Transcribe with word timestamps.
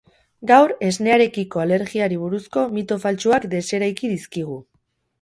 Gaur 0.51 0.71
esnearekiko 0.87 1.61
alergiari 1.65 2.19
buruzko 2.23 2.65
mito 2.81 3.01
faltsuak 3.07 3.49
deseraiki 3.57 4.15
dizkigu. 4.19 4.63